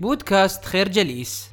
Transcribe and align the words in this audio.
بودكاست 0.00 0.64
خير 0.64 0.88
جليس. 0.88 1.50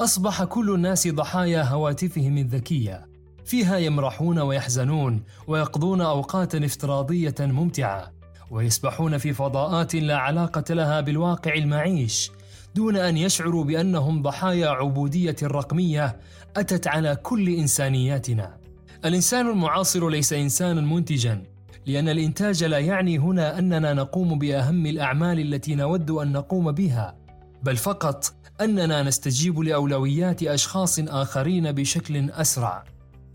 أصبح 0.00 0.44
كل 0.44 0.74
الناس 0.74 1.08
ضحايا 1.08 1.62
هواتفهم 1.62 2.38
الذكية. 2.38 3.08
فيها 3.44 3.78
يمرحون 3.78 4.38
ويحزنون 4.38 5.22
ويقضون 5.46 6.00
أوقاتا 6.00 6.64
افتراضية 6.64 7.34
ممتعة 7.40 8.12
ويسبحون 8.50 9.18
في 9.18 9.32
فضاءات 9.32 9.94
لا 9.94 10.16
علاقة 10.16 10.74
لها 10.74 11.00
بالواقع 11.00 11.54
المعيش 11.54 12.30
دون 12.74 12.96
أن 12.96 13.16
يشعروا 13.16 13.64
بأنهم 13.64 14.22
ضحايا 14.22 14.68
عبودية 14.68 15.36
رقمية 15.42 16.20
أتت 16.56 16.86
على 16.86 17.16
كل 17.16 17.48
إنسانياتنا. 17.48 18.58
الإنسان 19.04 19.50
المعاصر 19.50 20.08
ليس 20.08 20.32
إنسانا 20.32 20.80
منتجا. 20.80 21.53
لأن 21.86 22.08
الإنتاج 22.08 22.64
لا 22.64 22.78
يعني 22.78 23.18
هنا 23.18 23.58
أننا 23.58 23.94
نقوم 23.94 24.38
بأهم 24.38 24.86
الأعمال 24.86 25.40
التي 25.40 25.74
نود 25.74 26.10
أن 26.10 26.32
نقوم 26.32 26.72
بها 26.72 27.16
بل 27.62 27.76
فقط 27.76 28.34
أننا 28.60 29.02
نستجيب 29.02 29.58
لأولويات 29.60 30.42
أشخاص 30.42 30.98
آخرين 30.98 31.72
بشكل 31.72 32.30
أسرع. 32.30 32.84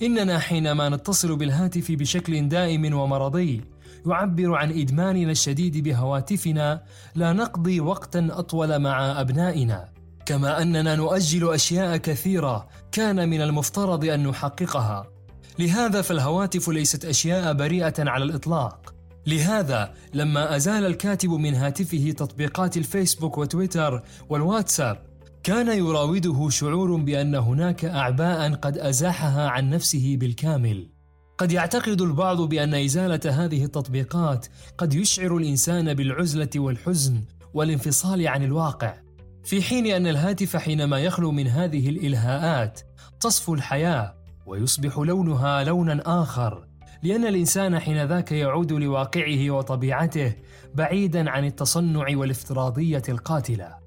إننا 0.01 0.39
حينما 0.39 0.89
نتصل 0.89 1.35
بالهاتف 1.35 1.91
بشكل 1.91 2.49
دائم 2.49 2.93
ومرضي 2.93 3.61
يعبر 4.07 4.55
عن 4.55 4.71
إدماننا 4.71 5.31
الشديد 5.31 5.83
بهواتفنا 5.83 6.83
لا 7.15 7.33
نقضي 7.33 7.79
وقتا 7.79 8.27
أطول 8.31 8.79
مع 8.79 9.21
أبنائنا. 9.21 9.89
كما 10.25 10.61
أننا 10.61 10.95
نؤجل 10.95 11.53
أشياء 11.53 11.97
كثيرة 11.97 12.67
كان 12.91 13.29
من 13.29 13.41
المفترض 13.41 14.05
أن 14.05 14.27
نحققها. 14.27 15.18
لهذا 15.59 16.01
فالهواتف 16.01 16.69
ليست 16.69 17.05
أشياء 17.05 17.53
بريئة 17.53 17.93
على 17.99 18.23
الإطلاق. 18.23 18.93
لهذا 19.27 19.93
لما 20.13 20.55
أزال 20.55 20.85
الكاتب 20.85 21.29
من 21.29 21.55
هاتفه 21.55 22.13
تطبيقات 22.17 22.77
الفيسبوك 22.77 23.37
وتويتر 23.37 24.03
والواتساب 24.29 24.97
كان 25.43 25.67
يراوده 25.67 26.49
شعور 26.49 26.95
بأن 26.95 27.35
هناك 27.35 27.85
أعباء 27.85 28.53
قد 28.53 28.77
أزاحها 28.77 29.49
عن 29.49 29.69
نفسه 29.69 30.17
بالكامل. 30.19 30.89
قد 31.37 31.51
يعتقد 31.51 32.01
البعض 32.01 32.41
بأن 32.41 32.73
إزالة 32.73 33.45
هذه 33.45 33.63
التطبيقات 33.63 34.47
قد 34.77 34.93
يشعر 34.93 35.37
الإنسان 35.37 35.93
بالعزلة 35.93 36.49
والحزن 36.55 37.23
والانفصال 37.53 38.27
عن 38.27 38.43
الواقع 38.43 38.97
في 39.43 39.61
حين 39.61 39.85
أن 39.87 40.07
الهاتف 40.07 40.57
حينما 40.57 40.99
يخلو 40.99 41.31
من 41.31 41.47
هذه 41.47 41.89
الإلهاءات 41.89 42.81
تصفو 43.19 43.53
الحياة 43.53 44.18
ويصبح 44.49 44.97
لونها 44.97 45.63
لونا 45.63 46.01
آخر 46.05 46.67
لأن 47.03 47.25
الإنسان 47.25 47.79
حينذاك 47.79 48.31
يعود 48.31 48.71
لواقعه 48.71 49.49
وطبيعته 49.51 50.33
بعيدا 50.75 51.29
عن 51.29 51.45
التصنع 51.45 52.17
والافتراضية 52.17 53.03
القاتلة 53.09 53.77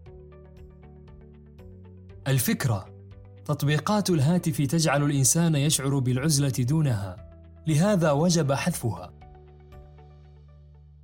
الفكرة 2.28 2.92
تطبيقات 3.44 4.10
الهاتف 4.10 4.56
تجعل 4.56 5.04
الإنسان 5.04 5.54
يشعر 5.54 5.98
بالعزلة 5.98 6.52
دونها، 6.58 7.16
لهذا 7.66 8.10
وجب 8.10 8.52
حذفها. 8.52 9.12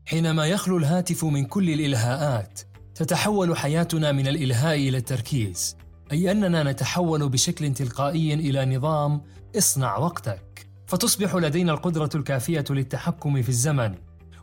حينما 0.07 0.47
يخلو 0.47 0.79
الهاتف 0.79 1.25
من 1.25 1.45
كل 1.45 1.71
الإلهاءات، 1.71 2.61
تتحول 2.95 3.57
حياتنا 3.57 4.13
من 4.13 4.29
الإلهاء 4.29 4.77
إلى 4.77 4.97
التركيز، 4.97 5.77
أي 6.13 6.31
أننا 6.31 6.63
نتحول 6.63 7.29
بشكل 7.29 7.75
تلقائي 7.75 8.35
إلى 8.35 8.77
نظام 8.77 9.23
اصنع 9.59 9.97
وقتك، 9.97 10.67
فتصبح 10.87 11.35
لدينا 11.35 11.73
القدرة 11.73 12.11
الكافية 12.15 12.65
للتحكم 12.71 13.43
في 13.43 13.49
الزمن، 13.49 13.95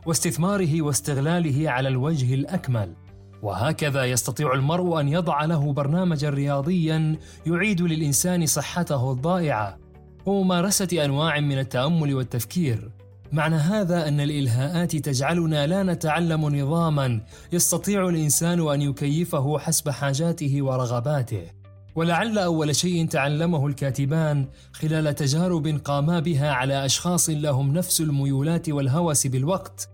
واستثماره 0.06 0.82
واستغلاله 0.82 1.70
على 1.70 1.88
الوجه 1.88 2.34
الأكمل. 2.34 2.94
وهكذا 3.42 4.04
يستطيع 4.04 4.52
المرء 4.52 5.00
أن 5.00 5.08
يضع 5.08 5.44
له 5.44 5.72
برنامجا 5.72 6.30
رياضيا 6.30 7.18
يعيد 7.46 7.82
للإنسان 7.82 8.46
صحته 8.46 9.12
الضائعة 9.12 9.78
وممارسة 10.26 11.04
أنواع 11.04 11.40
من 11.40 11.58
التأمل 11.58 12.14
والتفكير 12.14 12.90
معنى 13.32 13.56
هذا 13.56 14.08
أن 14.08 14.20
الإلهاءات 14.20 14.96
تجعلنا 14.96 15.66
لا 15.66 15.82
نتعلم 15.82 16.56
نظاما 16.56 17.20
يستطيع 17.52 18.08
الإنسان 18.08 18.68
أن 18.68 18.82
يكيفه 18.82 19.58
حسب 19.58 19.90
حاجاته 19.90 20.62
ورغباته. 20.62 21.42
ولعل 21.94 22.38
أول 22.38 22.76
شيء 22.76 23.06
تعلمه 23.06 23.66
الكاتبان 23.66 24.46
خلال 24.72 25.14
تجارب 25.14 25.80
قاما 25.84 26.20
بها 26.20 26.50
على 26.50 26.84
أشخاص 26.84 27.30
لهم 27.30 27.72
نفس 27.72 28.00
الميولات 28.00 28.68
والهوس 28.68 29.26
بالوقت 29.26 29.88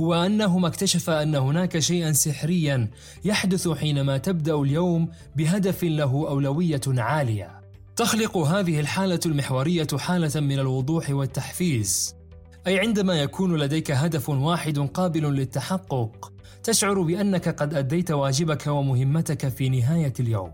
هو 0.00 0.14
انهما 0.14 0.68
اكتشفا 0.68 1.22
أن 1.22 1.34
هناك 1.34 1.78
شيئا 1.78 2.12
سحريا 2.12 2.90
يحدث 3.24 3.68
حينما 3.68 4.18
تبدأ 4.18 4.54
اليوم 4.54 5.08
بهدف 5.36 5.84
له 5.84 6.28
أولوية 6.28 6.80
عالية. 6.88 7.60
تخلق 7.96 8.36
هذه 8.36 8.80
الحالة 8.80 9.20
المحورية 9.26 9.86
حالة 9.98 10.40
من 10.40 10.58
الوضوح 10.58 11.10
والتحفيز. 11.10 12.14
أي 12.66 12.78
عندما 12.78 13.14
يكون 13.14 13.56
لديك 13.56 13.90
هدف 13.90 14.28
واحد 14.28 14.78
قابل 14.78 15.22
للتحقق 15.22 16.32
تشعر 16.62 17.02
بأنك 17.02 17.48
قد 17.48 17.74
أديت 17.74 18.10
واجبك 18.10 18.66
ومهمتك 18.66 19.48
في 19.48 19.68
نهاية 19.68 20.12
اليوم 20.20 20.50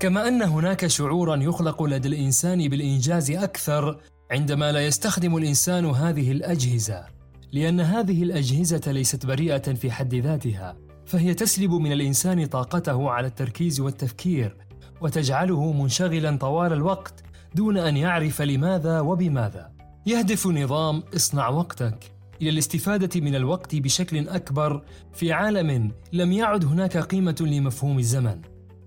كما 0.00 0.28
أن 0.28 0.42
هناك 0.42 0.86
شعورا 0.86 1.36
يخلق 1.36 1.82
لدى 1.82 2.08
الإنسان 2.08 2.68
بالإنجاز 2.68 3.30
أكثر 3.30 4.00
عندما 4.30 4.72
لا 4.72 4.86
يستخدم 4.86 5.36
الإنسان 5.36 5.86
هذه 5.86 6.32
الأجهزة 6.32 7.06
لأن 7.52 7.80
هذه 7.80 8.22
الأجهزة 8.22 8.92
ليست 8.92 9.26
بريئة 9.26 9.74
في 9.74 9.90
حد 9.90 10.14
ذاتها، 10.14 10.76
فهي 11.06 11.34
تسلب 11.34 11.70
من 11.70 11.92
الإنسان 11.92 12.46
طاقته 12.46 13.10
على 13.10 13.26
التركيز 13.26 13.80
والتفكير، 13.80 14.56
وتجعله 15.00 15.72
منشغلا 15.72 16.36
طوال 16.36 16.72
الوقت 16.72 17.24
دون 17.54 17.78
أن 17.78 17.96
يعرف 17.96 18.42
لماذا 18.42 19.00
وبماذا. 19.00 19.73
يهدف 20.06 20.46
نظام 20.46 21.02
اصنع 21.16 21.48
وقتك 21.48 22.12
إلى 22.42 22.50
الاستفادة 22.50 23.20
من 23.20 23.34
الوقت 23.34 23.74
بشكل 23.74 24.28
أكبر 24.28 24.82
في 25.14 25.32
عالم 25.32 25.92
لم 26.12 26.32
يعد 26.32 26.64
هناك 26.64 26.96
قيمة 26.96 27.36
لمفهوم 27.40 27.98
الزمن. 27.98 28.40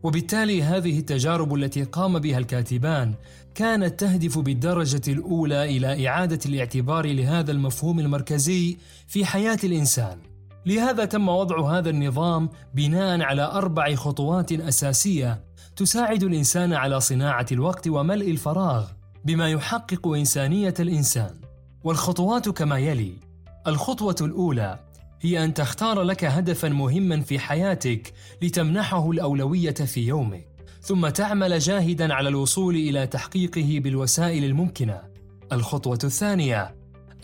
وبالتالي 0.03 0.63
هذه 0.63 0.99
التجارب 0.99 1.55
التي 1.55 1.83
قام 1.83 2.19
بها 2.19 2.37
الكاتبان 2.37 3.13
كانت 3.55 3.99
تهدف 3.99 4.39
بالدرجة 4.39 5.01
الأولى 5.07 5.77
إلى 5.77 6.07
إعادة 6.07 6.39
الاعتبار 6.45 7.07
لهذا 7.07 7.51
المفهوم 7.51 7.99
المركزي 7.99 8.77
في 9.07 9.25
حياة 9.25 9.59
الإنسان. 9.63 10.17
لهذا 10.65 11.05
تم 11.05 11.29
وضع 11.29 11.77
هذا 11.77 11.89
النظام 11.89 12.49
بناء 12.73 13.21
على 13.21 13.41
أربع 13.41 13.95
خطوات 13.95 14.51
أساسية 14.51 15.43
تساعد 15.75 16.23
الإنسان 16.23 16.73
على 16.73 16.99
صناعة 16.99 17.45
الوقت 17.51 17.87
وملء 17.87 18.31
الفراغ 18.31 18.85
بما 19.25 19.49
يحقق 19.49 20.07
إنسانية 20.07 20.73
الإنسان. 20.79 21.41
والخطوات 21.83 22.49
كما 22.49 22.79
يلي: 22.79 23.13
الخطوة 23.67 24.15
الأولى 24.21 24.79
هي 25.21 25.43
أن 25.43 25.53
تختار 25.53 26.01
لك 26.01 26.25
هدفا 26.25 26.69
مهما 26.69 27.21
في 27.21 27.39
حياتك 27.39 28.13
لتمنحه 28.41 29.11
الأولوية 29.11 29.71
في 29.71 30.07
يومك. 30.07 30.57
ثم 30.81 31.07
تعمل 31.07 31.59
جاهدا 31.59 32.13
على 32.13 32.29
الوصول 32.29 32.75
إلى 32.75 33.07
تحقيقه 33.07 33.79
بالوسائل 33.79 34.43
الممكنة 34.43 35.01
الخطوة 35.51 35.99
الثانية 36.03 36.75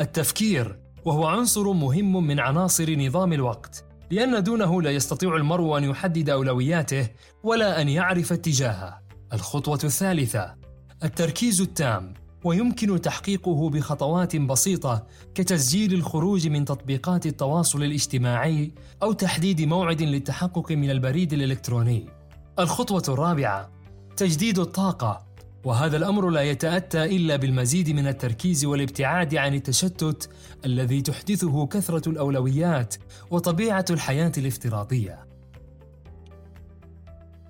التفكير 0.01 0.79
وهو 1.05 1.25
عنصر 1.25 1.71
مهم 1.73 2.27
من 2.27 2.39
عناصر 2.39 2.95
نظام 2.95 3.33
الوقت 3.33 3.85
لأن 4.11 4.43
دونه 4.43 4.81
لا 4.81 4.91
يستطيع 4.91 5.35
المرء 5.35 5.77
أن 5.77 5.83
يحدد 5.83 6.29
أولوياته 6.29 7.07
ولا 7.43 7.81
أن 7.81 7.89
يعرف 7.89 8.33
اتجاهه 8.33 9.01
الخطوة 9.33 9.79
الثالثة 9.83 10.55
التركيز 11.03 11.61
التام 11.61 12.13
ويمكن 12.43 13.01
تحقيقه 13.01 13.69
بخطوات 13.69 14.35
بسيطة 14.35 15.07
كتسجيل 15.35 15.93
الخروج 15.93 16.47
من 16.47 16.65
تطبيقات 16.65 17.25
التواصل 17.25 17.83
الاجتماعي 17.83 18.71
أو 19.03 19.11
تحديد 19.11 19.61
موعد 19.61 20.01
للتحقق 20.01 20.71
من 20.71 20.89
البريد 20.89 21.33
الإلكتروني. 21.33 22.05
الخطوة 22.59 23.03
الرابعة 23.07 23.69
تجديد 24.17 24.59
الطاقة 24.59 25.25
وهذا 25.63 25.97
الأمر 25.97 26.29
لا 26.29 26.41
يتأتى 26.41 27.03
إلا 27.03 27.35
بالمزيد 27.35 27.89
من 27.89 28.07
التركيز 28.07 28.65
والابتعاد 28.65 29.35
عن 29.35 29.53
التشتت 29.53 30.29
الذي 30.65 31.01
تحدثه 31.01 31.65
كثرة 31.65 32.09
الأولويات 32.09 32.95
وطبيعة 33.31 33.85
الحياة 33.89 34.31
الافتراضية. 34.37 35.25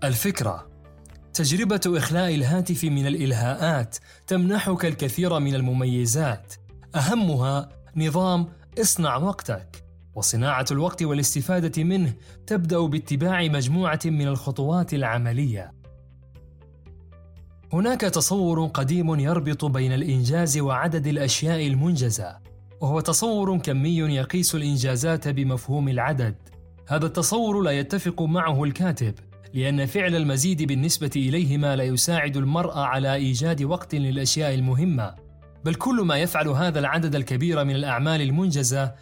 الفكرة 0.04 0.73
تجربة 1.34 1.82
إخلاء 1.88 2.36
الهاتف 2.36 2.84
من 2.84 3.08
الإلهاءات 3.08 3.98
تمنحك 4.28 4.86
الكثير 4.86 5.40
من 5.40 5.56
المميزات. 5.56 6.54
أهمها 6.96 7.70
نظام 7.96 8.48
اصنع 8.82 9.18
وقتك. 9.18 9.84
وصناعة 10.16 10.66
الوقت 10.72 11.04
والاستفادة 11.04 11.84
منه 11.84 12.14
تبدأ 12.48 12.80
باتباع 12.80 13.44
مجموعة 13.48 14.00
من 14.06 14.28
الخطوات 14.28 14.94
العملية. 14.94 15.72
هناك 17.74 18.02
تصور 18.02 18.66
قديم 18.66 19.20
يربط 19.20 19.66
بين 19.66 19.94
الإنجاز 19.94 20.58
وعدد 20.58 21.08
الأشياء 21.08 21.68
المنجزة 21.68 22.38
وهو 22.82 23.00
تصور 23.00 23.58
كمي 23.58 23.98
يقيس 23.98 24.56
الإنجازات 24.56 25.28
بمفهوم 25.28 25.90
العدد. 25.90 26.36
هذا 26.88 27.06
التصور 27.06 27.62
لا 27.62 27.72
يتفق 27.72 28.22
معه 28.22 28.64
الكاتب. 28.64 29.14
لأن 29.54 29.86
فعل 29.86 30.16
المزيد 30.16 30.64
بالنسبة 30.64 31.12
إليهما 31.16 31.76
لا 31.76 31.84
يساعد 31.84 32.38
المرء 32.38 32.78
على 32.78 33.16
إيجاد 33.16 33.64
وقت 33.64 33.96
للأشياء 33.96 34.54
المهمة. 34.54 35.16
بل 35.66 35.76
كل 35.76 36.02
ما 36.02 36.18
يفعل 36.18 36.48
هذا 36.48 36.80
العدد 36.80 37.16
الكبير 37.16 37.64
من 37.64 37.76
الأعمال 37.76 38.22
المنجزة 38.22 38.94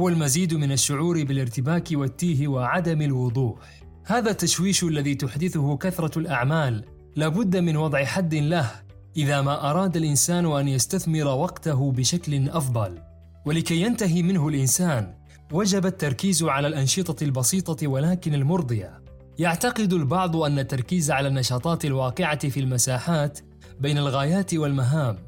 هو 0.00 0.08
المزيد 0.08 0.54
من 0.54 0.72
الشعور 0.72 1.24
بالارتباك 1.24 1.88
والتيه 1.92 2.48
وعدم 2.48 3.02
الوضوح. 3.02 3.58
هذا 4.06 4.30
التشويش 4.30 4.84
الذي 4.84 5.14
تحدثه 5.14 5.76
كثرة 5.76 6.18
الأعمال 6.18 6.84
لابد 7.16 7.56
من 7.56 7.76
وضع 7.76 8.04
حد 8.04 8.34
له 8.34 8.70
إذا 9.16 9.42
ما 9.42 9.70
أراد 9.70 9.96
الإنسان 9.96 10.46
أن 10.46 10.68
يستثمر 10.68 11.26
وقته 11.26 11.92
بشكل 11.92 12.48
أفضل. 12.48 12.98
ولكي 13.46 13.82
ينتهي 13.82 14.22
منه 14.22 14.48
الإنسان 14.48 15.14
وجب 15.52 15.86
التركيز 15.86 16.42
على 16.42 16.68
الأنشطة 16.68 17.24
البسيطة 17.24 17.86
ولكن 17.86 18.34
المرضية. 18.34 19.03
يعتقد 19.38 19.92
البعض 19.92 20.36
أن 20.36 20.58
التركيز 20.58 21.10
على 21.10 21.28
النشاطات 21.28 21.84
الواقعة 21.84 22.48
في 22.48 22.60
المساحات 22.60 23.38
بين 23.80 23.98
الغايات 23.98 24.54
والمهام 24.54 25.18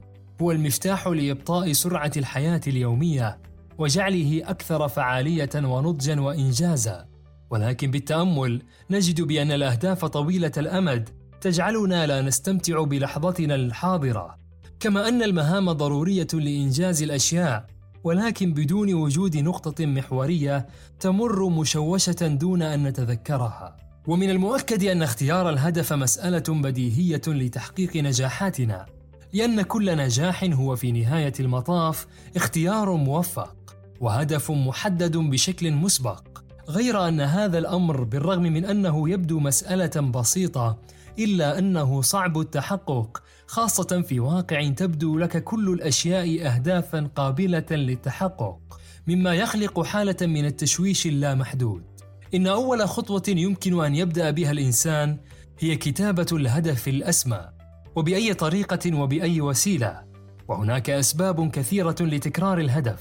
هو 0.43 0.53
المفتاح 0.53 1.09
لإبطاء 1.09 1.73
سرعة 1.73 2.13
الحياة 2.17 2.61
اليومية 2.67 3.39
وجعله 3.79 4.43
أكثر 4.45 4.89
فعالية 4.89 5.51
ونضجا 5.55 6.21
وإنجازا. 6.21 7.07
ولكن 7.51 7.91
بالتأمل 7.91 8.63
نجد 8.91 9.21
بأن 9.21 9.53
الأهداف 9.53 10.05
طويلة 10.05 10.53
الأمد 10.57 11.09
تجعلنا 11.41 12.07
لا 12.07 12.23
نستمتع 12.23 12.83
بلحظتنا 12.83 13.55
الحاضرة. 13.55 14.39
كما 14.81 15.09
أن 15.09 15.23
المهام 15.23 15.73
ضرورية 15.73 16.29
لإنجاز 16.33 17.03
الأشياء 17.03 17.67
ولكن 18.05 18.53
بدون 18.53 18.95
وجود 18.95 19.37
نقطة 19.37 19.87
محورية 19.87 20.67
تمر 21.01 21.49
مشوشة 21.49 22.27
دون 22.27 22.63
أن 22.63 22.83
نتذكرها. 22.83 23.86
ومن 24.07 24.31
المؤكد 24.31 24.85
أن 24.85 25.03
اختيار 25.03 25.51
الهدف 25.51 25.93
مسألة 25.93 26.45
بديهية 26.49 27.23
لتحقيق 27.27 27.97
نجاحاتنا 27.97 28.87
لأن 29.33 29.63
كل 29.63 29.97
نجاح 29.97 30.45
هو 30.45 30.77
في 30.77 30.93
نهاية 30.93 31.33
المطاف 31.41 32.07
اختيار 32.37 32.93
موفق 32.93 33.57
وهدف 34.01 34.51
محدد 34.51 35.17
بشكل 35.17 35.73
مسبق 35.73 36.23
غير 36.69 37.09
أن 37.09 37.21
هذا 37.21 37.59
الأمر 37.59 38.05
بالرغم 38.05 38.43
من 38.43 38.65
أنه 38.65 39.11
يبدو 39.11 39.41
مسألة 39.41 40.01
بسيطة 40.01 40.79
إلا 41.19 41.59
أنه 41.59 42.01
صعب 42.01 42.41
التحقق 42.41 43.23
خاصة 43.47 44.03
في 44.09 44.21
واقع 44.21 44.69
تبدو 44.69 45.19
لك 45.19 45.45
كل 45.45 45.69
الأشياء 45.73 46.47
أهدافا 46.47 47.11
قابلة 47.17 47.67
للتحقق 47.71 48.59
مما 49.07 49.35
يخلق 49.35 49.85
حالة 49.85 50.17
من 50.27 50.45
التشويش 50.45 51.07
اللامحدود. 51.07 51.96
إن 52.37 52.47
أول 52.47 52.89
خطوة 52.89 53.23
يمكن 53.29 53.85
أن 53.85 53.95
يبدأ 53.95 54.31
بها 54.31 54.51
الإنسان 54.51 55.19
هي 55.59 55.77
كتابة 55.77 56.27
الهدف 56.33 56.89
الأسمى 56.89 57.49
وبأي 57.97 58.35
طريقة 58.35 58.97
وبأي 58.97 59.41
وسيلة. 59.41 60.03
وهناك 60.49 60.91
أسباب 60.91 61.51
كثيرة 61.51 61.97
لتكرار 62.01 62.59
الهدف. 62.59 63.01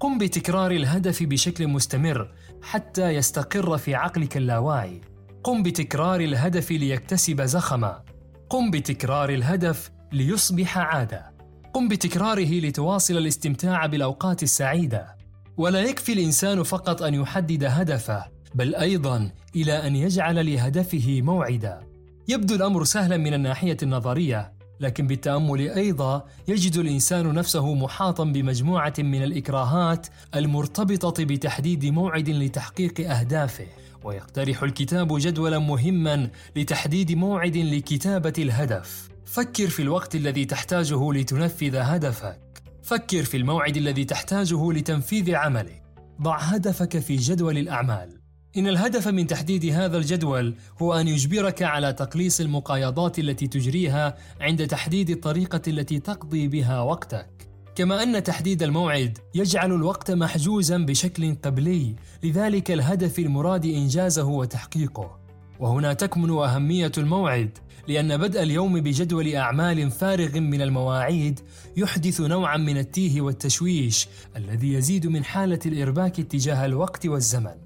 قم 0.00 0.18
بتكرار 0.18 0.70
الهدف 0.70 1.22
بشكل 1.22 1.68
مستمر 1.68 2.30
حتى 2.62 3.08
يستقر 3.10 3.78
في 3.78 3.94
عقلك 3.94 4.36
اللاواعي. 4.36 5.00
قم 5.44 5.62
بتكرار 5.62 6.20
الهدف 6.20 6.70
ليكتسب 6.70 7.42
زخما 7.42 8.02
قم 8.50 8.70
بتكرار 8.70 9.30
الهدف 9.30 9.90
ليصبح 10.12 10.78
عادة. 10.78 11.32
قم 11.74 11.88
بتكراره 11.88 12.60
لتواصل 12.60 13.16
الاستمتاع 13.16 13.86
بالأوقات 13.86 14.42
السعيدة. 14.42 15.16
ولا 15.56 15.80
يكفي 15.80 16.12
الإنسان 16.12 16.62
فقط 16.62 17.02
أن 17.02 17.14
يحدد 17.14 17.64
هدفه 17.64 18.35
بل 18.56 18.74
أيضا 18.74 19.30
إلى 19.56 19.86
أن 19.86 19.96
يجعل 19.96 20.52
لهدفه 20.52 21.22
موعدا. 21.22 21.80
يبدو 22.28 22.54
الأمر 22.54 22.84
سهلا 22.84 23.16
من 23.16 23.34
الناحية 23.34 23.76
النظرية 23.82 24.52
لكن 24.80 25.06
بالتأمل 25.06 25.70
أيضا 25.70 26.24
يجد 26.48 26.76
الإنسان 26.76 27.34
نفسه 27.34 27.74
محاطا 27.74 28.24
بمجموعة 28.24 28.94
من 28.98 29.22
الإكراهات 29.22 30.06
المرتبطة 30.34 31.24
بتحديد 31.24 31.84
موعد 31.84 32.28
لتحقيق 32.30 33.10
أهدافه. 33.10 33.66
ويقترح 34.04 34.62
الكتاب 34.62 35.18
جدولا 35.18 35.58
مهما 35.58 36.30
لتحديد 36.56 37.12
موعد 37.12 37.56
لكتابة 37.56 38.34
الهدف. 38.38 39.08
فكر 39.24 39.68
في 39.68 39.82
الوقت 39.82 40.14
الذي 40.14 40.44
تحتاجه 40.44 41.12
لتنفذ 41.12 41.76
هدفك. 41.76 42.62
فكر 42.82 43.22
في 43.22 43.36
الموعد 43.36 43.76
الذي 43.76 44.04
تحتاجه 44.04 44.72
لتنفيذ 44.72 45.34
عملك 45.34 45.82
ضع 46.22 46.38
هدفك 46.38 46.98
في 46.98 47.16
جدول 47.16 47.58
الأعمال. 47.58 48.15
إن 48.56 48.66
الهدف 48.66 49.08
من 49.08 49.26
تحديد 49.26 49.64
هذا 49.64 49.96
الجدول 49.96 50.54
هو 50.82 50.94
أن 50.94 51.08
يجبرك 51.08 51.62
على 51.62 51.92
تقليص 51.92 52.40
المقايضات 52.40 53.18
التي 53.18 53.46
تجريها 53.46 54.16
عند 54.40 54.66
تحديد 54.66 55.10
الطريقة 55.10 55.60
التي 55.68 55.98
تقضي 55.98 56.48
بها 56.48 56.80
وقتك. 56.80 57.28
كما 57.74 58.02
أن 58.02 58.22
تحديد 58.22 58.62
الموعد 58.62 59.18
يجعل 59.34 59.72
الوقت 59.72 60.10
محجوزا 60.10 60.78
بشكل 60.78 61.34
قبلي 61.34 61.96
لذلك 62.22 62.70
الهدف 62.70 63.18
المراد 63.18 63.64
إنجازه 63.66 64.24
وتحقيقه. 64.24 65.18
وهنا 65.60 65.92
تكمن 65.92 66.30
أهمية 66.30 66.92
الموعد 66.98 67.58
لأن 67.88 68.16
بدء 68.16 68.42
اليوم 68.42 68.80
بجدول 68.80 69.34
أعمال 69.34 69.90
فارغ 69.90 70.40
من 70.40 70.62
المواعيد 70.62 71.40
يحدث 71.76 72.20
نوعا 72.20 72.56
من 72.56 72.78
التيه 72.78 73.20
والتشويش 73.20 74.08
الذي 74.36 74.72
يزيد 74.72 75.06
من 75.06 75.24
حالة 75.24 75.60
الإرباك 75.66 76.16
تجاه 76.16 76.66
الوقت 76.66 77.06
والزمن. 77.06 77.65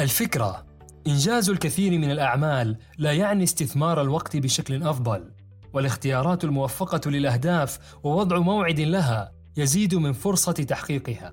الفكرة 0.00 0.66
إنجاز 1.06 1.50
الكثير 1.50 1.98
من 1.98 2.10
الأعمال 2.10 2.76
لا 2.98 3.12
يعني 3.12 3.44
استثمار 3.44 4.02
الوقت 4.02 4.36
بشكل 4.36 4.82
أفضل، 4.82 5.30
والاختيارات 5.72 6.44
الموفقة 6.44 7.10
للأهداف 7.10 7.96
ووضع 8.04 8.38
موعد 8.38 8.80
لها 8.80 9.32
يزيد 9.56 9.94
من 9.94 10.12
فرصة 10.12 10.52
تحقيقها. 10.52 11.32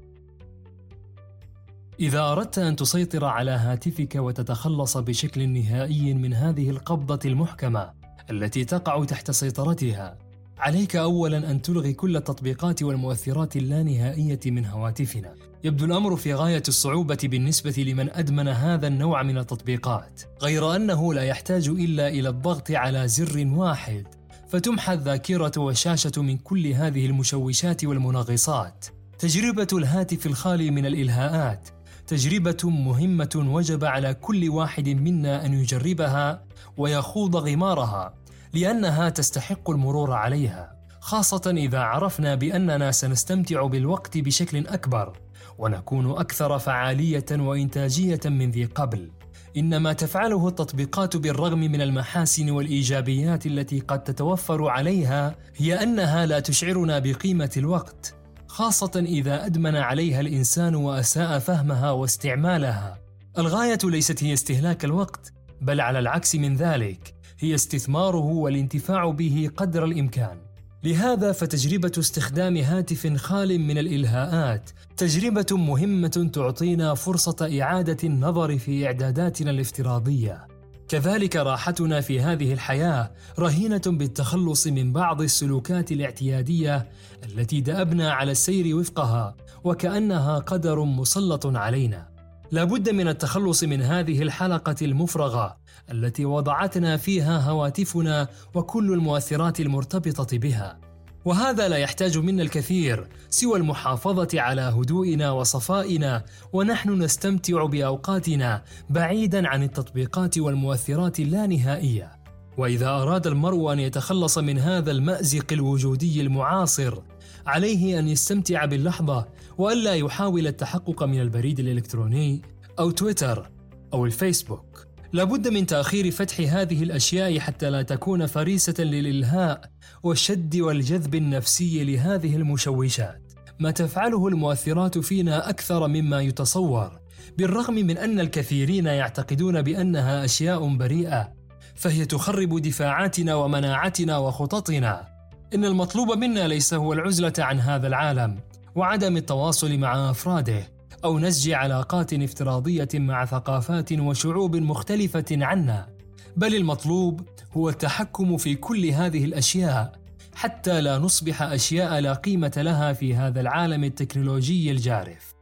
إذا 1.99 2.19
أردت 2.19 2.59
أن 2.59 2.75
تسيطر 2.75 3.25
على 3.25 3.51
هاتفك 3.51 4.15
وتتخلص 4.15 4.97
بشكل 4.97 5.49
نهائي 5.49 6.13
من 6.13 6.33
هذه 6.33 6.69
القبضة 6.69 7.29
المحكمة 7.29 7.93
التي 8.29 8.65
تقع 8.65 9.05
تحت 9.05 9.31
سيطرتها، 9.31 10.17
عليك 10.57 10.95
أولاً 10.95 11.51
أن 11.51 11.61
تلغي 11.61 11.93
كل 11.93 12.17
التطبيقات 12.17 12.83
والمؤثرات 12.83 13.55
اللانهائية 13.55 14.39
من 14.45 14.65
هواتفنا. 14.65 15.48
يبدو 15.63 15.85
الأمر 15.85 16.15
في 16.15 16.33
غاية 16.33 16.63
الصعوبة 16.67 17.17
بالنسبة 17.23 17.83
لمن 17.87 18.09
أدمن 18.09 18.47
هذا 18.47 18.87
النوع 18.87 19.23
من 19.23 19.37
التطبيقات، 19.37 20.21
غير 20.41 20.75
أنه 20.75 21.13
لا 21.13 21.23
يحتاج 21.23 21.69
إلا 21.69 22.07
إلى 22.07 22.29
الضغط 22.29 22.71
على 22.71 23.07
زر 23.07 23.47
واحد 23.47 24.07
فتمحى 24.49 24.93
الذاكرة 24.93 25.51
والشاشة 25.57 26.11
من 26.17 26.37
كل 26.37 26.67
هذه 26.67 27.05
المشوشات 27.05 27.85
والمنغصات. 27.85 28.85
تجربة 29.19 29.67
الهاتف 29.73 30.25
الخالي 30.25 30.71
من 30.71 30.85
الإلهاءات 30.85 31.69
تجربة 32.07 32.57
مهمة 32.63 33.29
وجب 33.35 33.85
على 33.85 34.13
كل 34.13 34.49
واحد 34.49 34.89
منا 34.89 35.45
أن 35.45 35.53
يجربها 35.53 36.43
ويخوض 36.77 37.35
غمارها 37.35 38.13
لأنها 38.53 39.09
تستحق 39.09 39.69
المرور 39.69 40.13
عليها، 40.13 40.75
خاصة 40.99 41.53
إذا 41.57 41.79
عرفنا 41.79 42.35
بأننا 42.35 42.91
سنستمتع 42.91 43.65
بالوقت 43.65 44.17
بشكل 44.17 44.67
أكبر 44.67 45.28
ونكون 45.59 46.11
أكثر 46.11 46.59
فعالية 46.59 47.25
وإنتاجية 47.31 48.19
من 48.25 48.51
ذي 48.51 48.65
قبل. 48.65 49.11
إن 49.57 49.77
ما 49.77 49.93
تفعله 49.93 50.47
التطبيقات 50.47 51.17
بالرغم 51.17 51.59
من 51.59 51.81
المحاسن 51.81 52.49
والإيجابيات 52.49 53.45
التي 53.45 53.79
قد 53.79 54.03
تتوفر 54.03 54.67
عليها 54.67 55.35
هي 55.55 55.83
أنها 55.83 56.25
لا 56.25 56.39
تشعرنا 56.39 56.99
بقيمة 56.99 57.51
الوقت، 57.57 58.15
خاصة 58.47 58.91
إذا 58.95 59.45
أدمن 59.45 59.75
عليها 59.75 60.19
الإنسان 60.19 60.75
وأساء 60.75 61.39
فهمها 61.39 61.91
واستعمالها. 61.91 62.99
الغاية 63.37 63.79
ليست 63.83 64.23
هي 64.23 64.33
استهلاك 64.33 64.85
الوقت، 64.85 65.33
بل 65.61 65.81
على 65.81 65.99
العكس 65.99 66.35
من 66.35 66.55
ذلك، 66.55 67.15
هي 67.39 67.55
استثماره 67.55 68.25
والانتفاع 68.25 69.09
به 69.11 69.49
قدر 69.57 69.85
الإمكان. 69.85 70.48
لهذا 70.83 71.31
فتجربة 71.31 71.91
استخدام 71.99 72.57
هاتف 72.57 73.17
خال 73.17 73.59
من 73.59 73.77
الإلهاءات 73.77 74.69
تجربة 74.97 75.57
مهمة 75.57 76.29
تعطينا 76.33 76.93
فرصة 76.93 77.61
إعادة 77.61 77.97
النظر 78.03 78.57
في 78.57 78.85
إعداداتنا 78.85 79.51
الافتراضية. 79.51 80.47
كذلك 80.87 81.35
راحتنا 81.35 82.01
في 82.01 82.21
هذه 82.21 82.53
الحياة 82.53 83.11
رهينة 83.39 83.81
بالتخلص 83.85 84.67
من 84.67 84.93
بعض 84.93 85.21
السلوكات 85.21 85.91
الاعتيادية 85.91 86.89
التي 87.25 87.61
دأبنا 87.61 88.11
على 88.11 88.31
السير 88.31 88.75
وفقها 88.75 89.35
وكأنها 89.63 90.39
قدر 90.39 90.83
مسلط 90.83 91.45
علينا. 91.45 92.18
لا 92.51 92.63
بد 92.63 92.89
من 92.89 93.07
التخلص 93.07 93.63
من 93.63 93.81
هذه 93.81 94.21
الحلقة 94.21 94.75
المفرغة 94.81 95.57
التي 95.91 96.25
وضعتنا 96.25 96.97
فيها 96.97 97.39
هواتفنا 97.39 98.27
وكل 98.53 98.93
المؤثرات 98.93 99.59
المرتبطة 99.59 100.37
بها. 100.37 100.79
وهذا 101.25 101.67
لا 101.67 101.77
يحتاج 101.77 102.17
منا 102.17 102.43
الكثير 102.43 103.07
سوى 103.29 103.57
المحافظة 103.57 104.41
على 104.41 104.61
هدوئنا 104.61 105.31
وصفائنا 105.31 106.23
ونحن 106.53 107.01
نستمتع 107.01 107.65
بأوقاتنا 107.65 108.63
بعيدا 108.89 109.47
عن 109.47 109.63
التطبيقات 109.63 110.37
والمؤثرات 110.37 111.19
اللانهائية. 111.19 112.11
وإذا 112.57 112.87
أراد 112.87 113.27
المرء 113.27 113.73
أن 113.73 113.79
يتخلص 113.79 114.37
من 114.37 114.59
هذا 114.59 114.91
المأزق 114.91 115.45
الوجودي 115.51 116.21
المعاصر 116.21 116.99
عليه 117.45 117.99
أن 117.99 118.07
يستمتع 118.07 118.65
باللحظة 118.65 119.27
وألا 119.57 119.93
يحاول 119.93 120.47
التحقق 120.47 121.03
من 121.03 121.21
البريد 121.21 121.59
الإلكتروني 121.59 122.41
أو 122.79 122.91
تويتر 122.91 123.51
أو 123.93 124.05
الفيسبوك. 124.05 124.87
لابد 125.13 125.47
من 125.47 125.65
تأخير 125.65 126.11
فتح 126.11 126.39
هذه 126.39 126.83
الأشياء 126.83 127.39
حتى 127.39 127.69
لا 127.69 127.81
تكون 127.81 128.25
فريسة 128.25 128.73
للإلهاء 128.83 129.61
والشد 130.03 130.55
والجذب 130.55 131.15
النفسي 131.15 131.83
لهذه 131.83 132.35
المشوشات. 132.35 133.33
ما 133.59 133.71
تفعله 133.71 134.27
المؤثرات 134.27 134.97
فينا 134.97 135.49
أكثر 135.49 135.87
مما 135.87 136.21
يتصور، 136.21 136.99
بالرغم 137.37 137.73
من 137.73 137.97
أن 137.97 138.19
الكثيرين 138.19 138.85
يعتقدون 138.85 139.61
بأنها 139.61 140.25
أشياء 140.25 140.67
بريئة، 140.75 141.33
فهي 141.75 142.05
تخرب 142.05 142.61
دفاعاتنا 142.61 143.35
ومناعتنا 143.35 144.17
وخططنا. 144.17 145.08
إن 145.53 145.65
المطلوب 145.65 146.17
منا 146.17 146.47
ليس 146.47 146.73
هو 146.73 146.93
العزلة 146.93 147.33
عن 147.39 147.59
هذا 147.59 147.87
العالم، 147.87 148.39
وعدم 148.75 149.17
التواصل 149.17 149.77
مع 149.77 150.09
أفراده، 150.09 150.67
أو 151.03 151.19
نسج 151.19 151.51
علاقات 151.51 152.13
افتراضية 152.13 152.89
مع 152.93 153.25
ثقافات 153.25 153.93
وشعوب 153.93 154.55
مختلفة 154.55 155.25
عنا، 155.31 155.89
بل 156.37 156.55
المطلوب 156.55 157.21
هو 157.53 157.69
التحكم 157.69 158.37
في 158.37 158.55
كل 158.55 158.85
هذه 158.85 159.25
الأشياء 159.25 159.99
حتى 160.35 160.81
لا 160.81 160.97
نصبح 160.97 161.41
أشياء 161.41 161.99
لا 161.99 162.13
قيمة 162.13 162.53
لها 162.57 162.93
في 162.93 163.15
هذا 163.15 163.41
العالم 163.41 163.83
التكنولوجي 163.83 164.71
الجارف. 164.71 165.33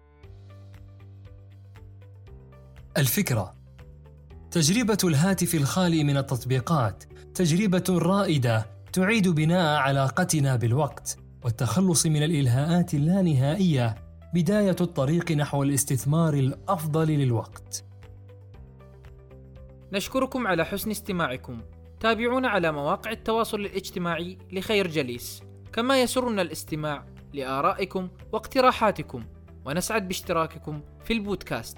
الفكرة 2.98 3.56
تجربة 4.52 4.98
الهاتف 5.04 5.56
الخالي 5.56 6.04
من 6.04 6.18
التطبيقات 6.18 7.04
تجربة 7.34 7.84
رائدة 7.90 8.77
تعيد 8.98 9.28
بناء 9.28 9.80
علاقتنا 9.80 10.56
بالوقت 10.56 11.18
والتخلص 11.44 12.06
من 12.06 12.24
الإلهاءات 12.24 12.94
اللانهائية 12.94 13.96
بداية 14.34 14.76
الطريق 14.82 15.32
نحو 15.32 15.64
الاستثمار 15.64 16.34
الأفضل 16.34 17.08
للوقت. 17.08 17.86
نشكركم 19.94 20.48
على 20.48 20.66
حسن 20.66 20.92
استماعكم. 20.92 21.62
تابعونا 22.00 22.50
على 22.50 22.72
مواقع 22.72 23.12
التواصل 23.12 23.60
الاجتماعي 23.60 24.38
لخير 24.52 24.88
جليس، 24.88 25.44
كما 25.74 26.02
يسرنا 26.02 26.42
الاستماع 26.42 27.06
لآرائكم 27.34 28.10
واقتراحاتكم، 28.34 29.24
ونسعد 29.66 30.08
باشتراككم 30.08 30.82
في 31.04 31.14
البودكاست. 31.14 31.78